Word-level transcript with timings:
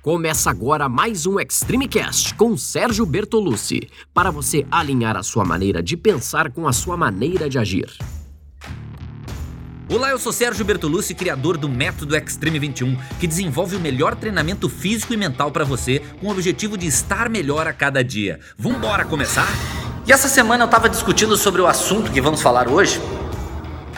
Começa 0.00 0.48
agora 0.48 0.88
mais 0.88 1.26
um 1.26 1.40
Extreme 1.40 1.88
Cast 1.88 2.32
com 2.34 2.56
Sérgio 2.56 3.04
Bertolucci, 3.04 3.90
para 4.14 4.30
você 4.30 4.64
alinhar 4.70 5.16
a 5.16 5.24
sua 5.24 5.44
maneira 5.44 5.82
de 5.82 5.96
pensar 5.96 6.52
com 6.52 6.68
a 6.68 6.72
sua 6.72 6.96
maneira 6.96 7.50
de 7.50 7.58
agir. 7.58 7.90
Olá, 9.90 10.10
eu 10.10 10.18
sou 10.18 10.32
Sérgio 10.32 10.64
Bertolucci, 10.64 11.16
criador 11.16 11.56
do 11.56 11.68
Método 11.68 12.14
Extreme 12.14 12.60
21, 12.60 12.96
que 13.18 13.26
desenvolve 13.26 13.74
o 13.74 13.80
melhor 13.80 14.14
treinamento 14.14 14.68
físico 14.68 15.14
e 15.14 15.16
mental 15.16 15.50
para 15.50 15.64
você, 15.64 16.00
com 16.20 16.28
o 16.28 16.30
objetivo 16.30 16.78
de 16.78 16.86
estar 16.86 17.28
melhor 17.28 17.66
a 17.66 17.72
cada 17.72 18.02
dia. 18.04 18.38
Vambora 18.56 19.04
começar? 19.04 19.48
E 20.06 20.12
essa 20.12 20.28
semana 20.28 20.62
eu 20.62 20.66
estava 20.66 20.88
discutindo 20.88 21.36
sobre 21.36 21.60
o 21.60 21.66
assunto 21.66 22.12
que 22.12 22.20
vamos 22.20 22.40
falar 22.40 22.68
hoje 22.68 23.00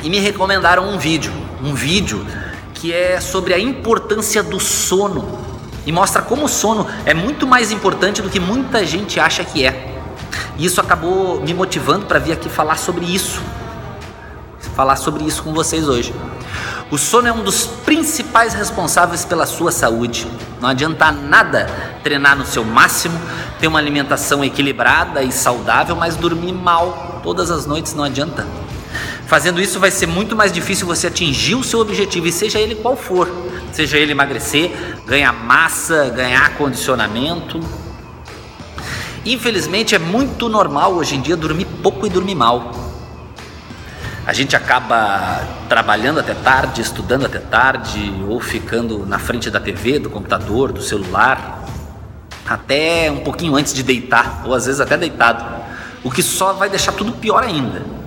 e 0.03 0.09
me 0.09 0.19
recomendaram 0.19 0.89
um 0.89 0.99
vídeo, 0.99 1.31
um 1.63 1.75
vídeo 1.75 2.27
que 2.73 2.91
é 2.91 3.21
sobre 3.21 3.53
a 3.53 3.59
importância 3.59 4.43
do 4.43 4.59
sono 4.59 5.50
e 5.87 5.93
mostra 5.93 6.23
como 6.23 6.45
o 6.45 6.49
sono 6.49 6.87
é 7.05 7.15
muito 7.15 7.47
mais 7.47 7.71
importante 7.73 8.23
do 8.23 8.29
que 8.29 8.39
muita 8.39 8.85
gente 8.85 9.19
acha 9.19 9.45
que 9.45 9.67
é. 9.67 9.97
E 10.57 10.65
isso 10.65 10.81
acabou 10.81 11.41
me 11.41 11.55
motivando 11.55 12.07
para 12.07 12.19
vir 12.19 12.33
aqui 12.33 12.49
falar 12.49 12.77
sobre 12.77 13.05
isso. 13.05 13.41
Falar 14.75 14.97
sobre 14.97 15.25
isso 15.25 15.43
com 15.43 15.53
vocês 15.53 15.89
hoje. 15.89 16.15
O 16.91 16.99
sono 16.99 17.29
é 17.29 17.33
um 17.33 17.43
dos 17.43 17.67
principais 17.67 18.53
responsáveis 18.53 19.25
pela 19.25 19.47
sua 19.47 19.71
saúde. 19.71 20.27
Não 20.61 20.69
adianta 20.69 21.11
nada 21.13 21.67
treinar 22.03 22.37
no 22.37 22.45
seu 22.45 22.65
máximo, 22.65 23.19
ter 23.61 23.69
uma 23.69 23.79
alimentação 23.79 24.45
equilibrada 24.45 25.23
e 25.23 25.31
saudável, 25.31 25.95
mas 25.95 26.17
dormir 26.17 26.53
mal 26.53 27.21
todas 27.23 27.51
as 27.51 27.65
noites 27.65 27.95
não 27.95 28.05
adianta. 28.05 28.47
Fazendo 29.31 29.61
isso 29.61 29.79
vai 29.79 29.93
ser 29.93 30.07
muito 30.07 30.35
mais 30.35 30.51
difícil 30.51 30.89
você 30.89 31.07
atingir 31.07 31.55
o 31.55 31.63
seu 31.63 31.79
objetivo, 31.79 32.27
e 32.27 32.33
seja 32.33 32.59
ele 32.59 32.75
qual 32.75 32.97
for. 32.97 33.31
Seja 33.71 33.97
ele 33.97 34.11
emagrecer, 34.11 34.73
ganhar 35.07 35.33
massa, 35.33 36.09
ganhar 36.09 36.57
condicionamento. 36.57 37.61
Infelizmente 39.25 39.95
é 39.95 40.01
muito 40.01 40.49
normal 40.49 40.95
hoje 40.95 41.15
em 41.15 41.21
dia 41.21 41.37
dormir 41.37 41.65
pouco 41.81 42.09
e 42.09 42.11
dormir 42.11 42.35
mal. 42.35 42.73
A 44.27 44.33
gente 44.33 44.57
acaba 44.57 45.47
trabalhando 45.69 46.19
até 46.19 46.35
tarde, 46.35 46.81
estudando 46.81 47.25
até 47.25 47.39
tarde, 47.39 48.13
ou 48.27 48.41
ficando 48.41 49.07
na 49.07 49.21
frente 49.21 49.49
da 49.49 49.61
TV, 49.61 50.01
do 50.01 50.11
computador, 50.11 50.73
do 50.73 50.83
celular, 50.83 51.65
até 52.45 53.09
um 53.13 53.21
pouquinho 53.21 53.55
antes 53.55 53.73
de 53.73 53.85
deitar, 53.85 54.43
ou 54.45 54.53
às 54.53 54.67
vezes 54.67 54.81
até 54.81 54.97
deitado, 54.97 55.45
o 56.03 56.11
que 56.11 56.21
só 56.21 56.53
vai 56.53 56.69
deixar 56.69 56.91
tudo 56.91 57.13
pior 57.13 57.45
ainda. 57.45 58.00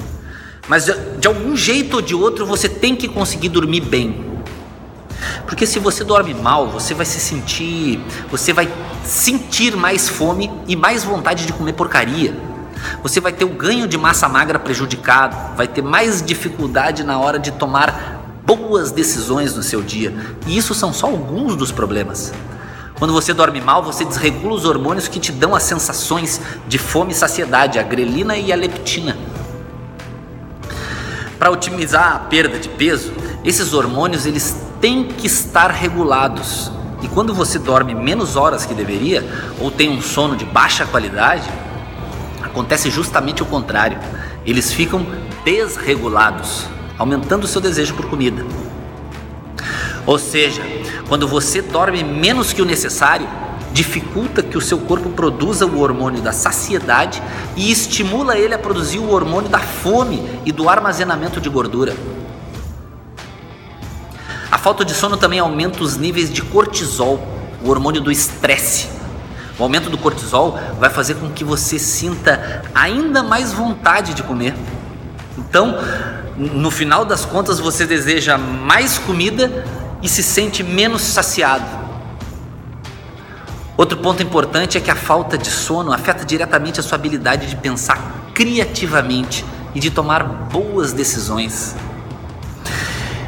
Mas 0.68 0.86
de, 0.86 1.28
algum 1.28 1.56
jeito 1.56 1.96
ou 1.96 2.02
de 2.02 2.16
outro 2.16 2.46
você 2.46 2.70
tem 2.70 2.96
que 2.96 3.08
conseguir 3.08 3.50
dormir 3.50 3.82
bem. 3.82 4.34
Porque 5.46 5.66
se 5.66 5.80
você 5.80 6.04
dorme 6.04 6.34
mal, 6.34 6.68
você 6.68 6.94
vai 6.94 7.06
se 7.06 7.20
sentir, 7.20 8.00
você 8.30 8.54
vai 8.54 8.72
sentir 9.04 9.76
mais 9.76 10.10
fome 10.10 10.52
e 10.68 10.76
mais 10.76 11.04
vontade 11.04 11.46
de 11.46 11.54
comer 11.54 11.74
porcaria. 11.74 12.36
Você 13.02 13.20
vai 13.20 13.32
ter 13.32 13.46
o 13.46 13.50
ganho 13.50 13.88
de 13.88 13.98
massa 13.98 14.28
magra 14.28 14.60
prejudicado, 14.60 15.56
vai 15.56 15.68
ter 15.68 15.82
mais 15.82 16.22
dificuldade 16.22 17.04
na 17.04 17.20
hora 17.20 17.40
de 17.40 17.52
tomar 17.52 18.42
boas 18.46 18.92
decisões 18.92 19.56
no 19.56 19.64
seu 19.64 19.82
dia. 19.82 20.14
E 20.48 20.58
isso 20.58 20.74
são 20.74 20.92
só 20.94 21.08
alguns 21.08 21.56
dos 21.56 21.72
problemas. 21.72 22.34
Quando 22.98 23.14
você 23.14 23.34
dorme 23.34 23.60
mal, 23.60 23.84
você 23.84 24.06
desregula 24.06 24.56
os 24.56 24.66
hormônios 24.66 25.08
que 25.08 25.20
te 25.20 25.32
dão 25.32 25.56
as 25.56 25.64
sensações 25.64 26.40
de 26.68 26.78
fome 26.78 27.12
e 27.12 27.16
saciedade, 27.16 27.80
a 27.80 27.84
grelina 27.84 28.38
e 28.38 28.52
a 28.52 28.56
leptina. 28.56 29.18
Para 31.38 31.52
otimizar 31.52 32.16
a 32.16 32.20
perda 32.20 32.60
de 32.60 32.70
peso, 32.70 33.14
esses 33.44 33.74
hormônios 33.74 34.26
eles 34.26 34.56
têm 34.80 35.06
que 35.06 35.28
estar 35.28 35.72
regulados. 35.72 36.72
E 37.02 37.08
quando 37.08 37.34
você 37.34 37.60
dorme 37.60 37.94
menos 37.94 38.36
horas 38.36 38.66
que 38.66 38.74
deveria 38.74 39.24
ou 39.60 39.70
tem 39.70 39.90
um 39.90 40.02
sono 40.02 40.36
de 40.36 40.46
baixa 40.46 40.86
qualidade, 40.86 41.50
acontece 42.42 42.90
justamente 42.90 43.44
o 43.44 43.46
contrário. 43.46 44.00
Eles 44.46 44.72
ficam 44.72 45.06
desregulados, 45.44 46.66
aumentando 46.98 47.44
o 47.44 47.48
seu 47.48 47.60
desejo 47.60 47.94
por 47.94 48.06
comida. 48.10 48.46
Ou 50.06 50.20
seja, 50.20 50.62
quando 51.08 51.28
você 51.28 51.62
dorme 51.62 52.04
menos 52.04 52.54
que 52.54 52.62
o 52.62 52.66
necessário, 52.66 53.28
dificulta 53.74 54.44
que 54.44 54.58
o 54.58 54.62
seu 54.62 54.78
corpo 54.78 55.10
produza 55.10 55.66
o 55.66 55.82
hormônio 55.82 56.22
da 56.22 56.32
saciedade 56.32 57.22
e 57.56 57.72
estimula 57.72 58.38
ele 58.38 58.54
a 58.54 58.60
produzir 58.60 59.00
o 59.00 59.12
hormônio 59.12 59.50
da 59.50 59.60
fome 59.60 60.24
e 60.46 60.52
do 60.52 60.70
armazenamento 60.70 61.42
de 61.42 61.50
gordura. 61.50 61.96
A 64.52 64.58
falta 64.60 64.86
de 64.86 64.94
sono 64.94 65.18
também 65.18 65.40
aumenta 65.40 65.84
os 65.84 65.98
níveis 65.98 66.32
de 66.32 66.44
cortisol, 66.44 67.20
o 67.64 67.70
hormônio 67.70 68.00
do 68.00 68.12
estresse. 68.12 68.88
O 69.58 69.64
aumento 69.64 69.90
do 69.90 69.98
cortisol 69.98 70.60
vai 70.80 70.92
fazer 70.92 71.16
com 71.16 71.30
que 71.32 71.44
você 71.44 71.80
sinta 71.80 72.62
ainda 72.76 73.24
mais 73.24 73.52
vontade 73.52 74.14
de 74.14 74.22
comer. 74.22 74.54
Então, 75.38 75.78
no 76.38 76.70
final 76.70 77.06
das 77.06 77.26
contas, 77.26 77.60
você 77.60 77.86
deseja 77.86 78.38
mais 78.38 79.00
comida 79.00 79.66
e 80.02 80.08
se 80.08 80.22
sente 80.22 80.64
menos 80.64 81.02
saciado. 81.02 81.83
Outro 83.76 83.98
ponto 83.98 84.22
importante 84.22 84.78
é 84.78 84.82
que 84.82 84.92
a 84.92 84.96
falta 84.96 85.36
de 85.36 85.50
sono 85.50 85.92
afeta 85.92 86.24
diretamente 86.24 86.80
a 86.80 86.84
sua 86.84 86.96
habilidade 86.96 87.48
de 87.48 87.56
pensar 87.56 88.30
criativamente 88.32 89.44
e 89.74 89.80
de 89.80 89.90
tomar 89.90 90.24
boas 90.24 90.94
decisões. 90.94 91.76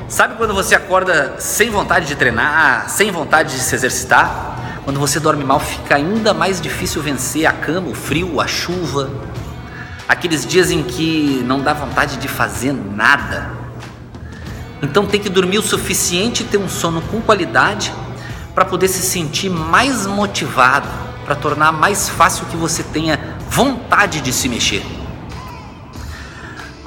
Sabe 0.08 0.36
quando 0.36 0.54
você 0.54 0.76
acorda 0.76 1.36
sem 1.40 1.72
vontade 1.72 2.06
de 2.06 2.16
treinar, 2.16 2.88
sem 2.90 3.10
vontade 3.10 3.56
de 3.56 3.60
se 3.60 3.74
exercitar? 3.74 4.82
Quando 4.84 5.00
você 5.00 5.20
dorme 5.20 5.44
mal, 5.44 5.60
fica 5.60 5.96
ainda 5.96 6.32
mais 6.32 6.62
difícil 6.62 7.02
vencer 7.02 7.48
a 7.48 7.52
cama, 7.52 7.90
o 7.90 7.96
frio, 7.96 8.40
a 8.40 8.46
chuva. 8.46 9.10
Aqueles 10.08 10.46
dias 10.46 10.70
em 10.70 10.84
que 10.84 11.44
não 11.44 11.60
dá 11.60 11.74
vontade 11.74 12.18
de 12.18 12.28
fazer 12.28 12.72
nada. 12.72 13.50
Então 14.80 15.08
tem 15.08 15.20
que 15.20 15.28
dormir 15.28 15.58
o 15.58 15.64
suficiente 15.64 16.44
e 16.44 16.46
ter 16.46 16.60
um 16.60 16.70
sono 16.70 17.02
com 17.02 17.20
qualidade 17.20 17.92
para 18.56 18.64
poder 18.64 18.88
se 18.88 19.02
sentir 19.02 19.50
mais 19.50 20.08
motivado, 20.08 20.88
para 21.26 21.36
tornar 21.36 21.74
mais 21.74 22.08
fácil 22.08 22.46
que 22.46 22.56
você 22.56 22.82
tenha 22.82 23.20
vontade 23.50 24.22
de 24.22 24.32
se 24.32 24.48
mexer. 24.48 24.84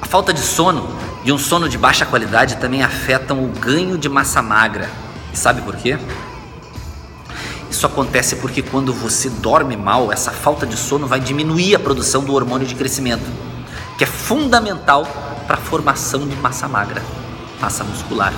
A 0.01 0.05
falta 0.07 0.33
de 0.33 0.41
sono 0.41 0.89
e 1.23 1.31
um 1.31 1.37
sono 1.37 1.69
de 1.69 1.77
baixa 1.77 2.07
qualidade 2.07 2.57
também 2.57 2.81
afetam 2.81 3.43
o 3.43 3.47
ganho 3.47 3.99
de 3.99 4.09
massa 4.09 4.41
magra. 4.41 4.89
E 5.31 5.37
sabe 5.37 5.61
por 5.61 5.75
quê? 5.75 5.99
Isso 7.69 7.85
acontece 7.85 8.37
porque 8.37 8.63
quando 8.63 8.91
você 8.91 9.29
dorme 9.29 9.77
mal, 9.77 10.11
essa 10.11 10.31
falta 10.31 10.65
de 10.65 10.75
sono 10.75 11.05
vai 11.05 11.19
diminuir 11.19 11.75
a 11.75 11.79
produção 11.79 12.23
do 12.23 12.33
hormônio 12.33 12.65
de 12.65 12.73
crescimento, 12.73 13.29
que 13.95 14.03
é 14.03 14.07
fundamental 14.07 15.05
para 15.45 15.57
a 15.57 15.61
formação 15.61 16.27
de 16.27 16.35
massa 16.37 16.67
magra, 16.67 17.03
massa 17.61 17.83
muscular. 17.83 18.33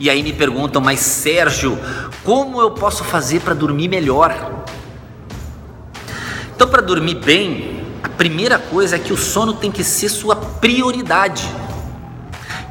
E 0.00 0.08
aí 0.08 0.22
me 0.22 0.32
perguntam, 0.32 0.80
mas 0.80 1.00
Sérgio, 1.00 1.76
como 2.24 2.60
eu 2.60 2.70
posso 2.70 3.02
fazer 3.02 3.40
para 3.40 3.52
dormir 3.52 3.88
melhor? 3.88 4.64
Então, 6.54 6.68
para 6.68 6.80
dormir 6.80 7.16
bem, 7.16 7.84
a 8.02 8.08
primeira 8.08 8.58
coisa 8.58 8.94
é 8.94 8.98
que 8.98 9.12
o 9.12 9.16
sono 9.16 9.54
tem 9.54 9.72
que 9.72 9.82
ser 9.82 10.08
sua 10.08 10.36
prioridade. 10.36 11.48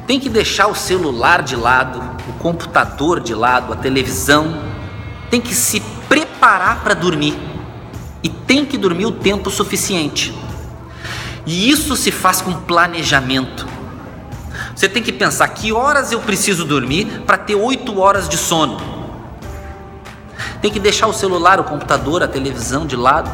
Tem 0.06 0.18
que 0.18 0.30
deixar 0.30 0.68
o 0.68 0.74
celular 0.74 1.42
de 1.42 1.54
lado, 1.54 2.00
o 2.28 2.32
computador 2.38 3.20
de 3.20 3.34
lado, 3.34 3.74
a 3.74 3.76
televisão. 3.76 4.62
Tem 5.30 5.38
que 5.38 5.54
se 5.54 5.80
preparar 6.08 6.82
para 6.82 6.94
dormir. 6.94 7.36
E 8.22 8.30
tem 8.30 8.64
que 8.64 8.78
dormir 8.78 9.04
o 9.04 9.12
tempo 9.12 9.50
suficiente. 9.50 10.34
E 11.44 11.70
isso 11.70 11.94
se 11.94 12.10
faz 12.10 12.40
com 12.40 12.54
planejamento. 12.54 13.67
Você 14.74 14.88
tem 14.88 15.02
que 15.02 15.12
pensar 15.12 15.48
que 15.48 15.72
horas 15.72 16.12
eu 16.12 16.20
preciso 16.20 16.64
dormir 16.64 17.22
para 17.26 17.36
ter 17.36 17.54
8 17.54 17.98
horas 17.98 18.28
de 18.28 18.36
sono. 18.36 18.80
Tem 20.60 20.70
que 20.70 20.80
deixar 20.80 21.06
o 21.06 21.12
celular, 21.12 21.60
o 21.60 21.64
computador, 21.64 22.22
a 22.22 22.28
televisão 22.28 22.86
de 22.86 22.96
lado. 22.96 23.30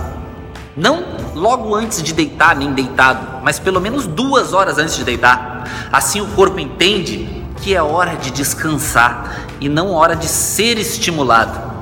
Não 0.77 1.05
logo 1.35 1.75
antes 1.75 2.03
de 2.03 2.13
deitar, 2.13 2.57
nem 2.57 2.73
deitado, 2.73 3.43
mas 3.43 3.59
pelo 3.59 3.81
menos 3.81 4.07
duas 4.07 4.53
horas 4.53 4.79
antes 4.79 4.97
de 4.97 5.05
deitar. 5.05 5.89
Assim 5.93 6.21
o 6.21 6.27
corpo 6.29 6.59
entende 6.59 7.45
que 7.63 7.75
é 7.75 7.83
hora 7.83 8.17
de 8.17 8.31
descansar 8.31 9.47
e 9.61 9.69
não 9.69 9.93
hora 9.93 10.15
de 10.15 10.27
ser 10.29 10.79
estimulado. 10.79 11.73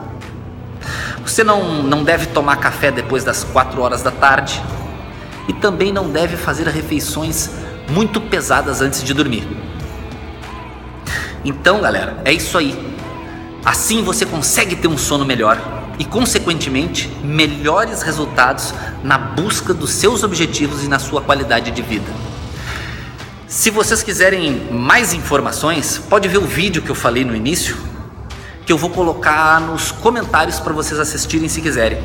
Você 1.24 1.42
não, 1.42 1.82
não 1.82 2.04
deve 2.04 2.26
tomar 2.26 2.56
café 2.56 2.90
depois 2.90 3.24
das 3.24 3.44
4 3.44 3.80
horas 3.80 4.02
da 4.02 4.10
tarde 4.10 4.62
e 5.48 5.52
também 5.52 5.92
não 5.92 6.08
deve 6.08 6.36
fazer 6.36 6.68
refeições 6.68 7.50
muito 7.92 8.20
pesadas 8.20 8.80
antes 8.80 9.02
de 9.02 9.12
dormir. 9.12 9.46
Então, 11.44 11.80
galera, 11.80 12.22
é 12.24 12.32
isso 12.32 12.56
aí. 12.56 12.74
Assim 13.64 14.02
você 14.02 14.24
consegue 14.24 14.76
ter 14.76 14.88
um 14.88 14.96
sono 14.96 15.24
melhor 15.24 15.60
e, 15.98 16.04
consequentemente, 16.04 17.08
melhores 17.22 18.02
resultados 18.02 18.74
na 19.04 19.18
busca 19.18 19.74
dos 19.74 19.90
seus 19.90 20.22
objetivos 20.22 20.82
e 20.82 20.88
na 20.88 20.98
sua 20.98 21.20
qualidade 21.20 21.70
de 21.70 21.82
vida. 21.82 22.10
Se 23.46 23.70
vocês 23.70 24.02
quiserem 24.02 24.68
mais 24.70 25.12
informações, 25.12 26.00
pode 26.08 26.26
ver 26.26 26.38
o 26.38 26.46
vídeo 26.46 26.80
que 26.80 26.90
eu 26.90 26.94
falei 26.94 27.24
no 27.24 27.36
início, 27.36 27.76
que 28.64 28.72
eu 28.72 28.78
vou 28.78 28.88
colocar 28.88 29.60
nos 29.60 29.92
comentários 29.92 30.58
para 30.58 30.72
vocês 30.72 30.98
assistirem 30.98 31.48
se 31.48 31.60
quiserem. 31.60 32.02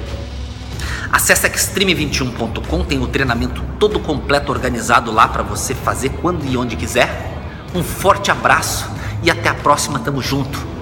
Acesse 1.11 1.47
extreme21.com, 1.47 2.83
tem 2.83 2.99
o 2.99 3.07
treinamento 3.07 3.63
todo 3.79 3.99
completo 3.99 4.51
organizado 4.51 5.11
lá 5.11 5.27
para 5.27 5.43
você 5.43 5.73
fazer 5.73 6.09
quando 6.21 6.45
e 6.45 6.57
onde 6.57 6.75
quiser. 6.75 7.33
Um 7.73 7.83
forte 7.83 8.29
abraço 8.29 8.89
e 9.23 9.31
até 9.31 9.49
a 9.49 9.53
próxima, 9.53 9.99
tamo 9.99 10.21
junto. 10.21 10.77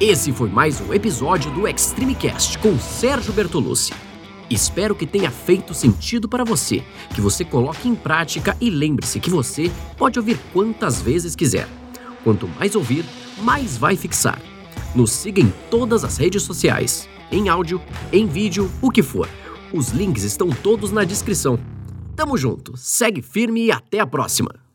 Esse 0.00 0.32
foi 0.32 0.48
mais 0.48 0.80
um 0.80 0.94
episódio 0.94 1.50
do 1.50 1.68
Extreme 1.68 2.14
Cast 2.14 2.56
com 2.58 2.78
Sérgio 2.78 3.34
Bertolucci. 3.34 3.92
Espero 4.48 4.94
que 4.94 5.06
tenha 5.06 5.30
feito 5.30 5.74
sentido 5.74 6.28
para 6.28 6.42
você, 6.42 6.82
que 7.14 7.20
você 7.20 7.44
coloque 7.44 7.86
em 7.86 7.94
prática 7.94 8.56
e 8.60 8.70
lembre-se 8.70 9.20
que 9.20 9.30
você 9.30 9.70
pode 9.98 10.18
ouvir 10.18 10.38
quantas 10.52 11.02
vezes 11.02 11.36
quiser. 11.36 11.68
Quanto 12.24 12.48
mais 12.48 12.74
ouvir, 12.74 13.04
mais 13.38 13.76
vai 13.76 13.96
fixar. 13.96 14.40
Nos 14.94 15.12
siga 15.12 15.40
em 15.40 15.52
todas 15.70 16.04
as 16.04 16.16
redes 16.16 16.42
sociais, 16.42 17.08
em 17.30 17.48
áudio, 17.48 17.80
em 18.12 18.26
vídeo, 18.26 18.70
o 18.80 18.90
que 18.90 19.02
for. 19.02 19.28
Os 19.72 19.90
links 19.90 20.24
estão 20.24 20.50
todos 20.50 20.90
na 20.90 21.04
descrição. 21.04 21.58
Tamo 22.16 22.36
junto, 22.36 22.76
segue 22.76 23.22
firme 23.22 23.66
e 23.66 23.72
até 23.72 24.00
a 24.00 24.06
próxima! 24.06 24.69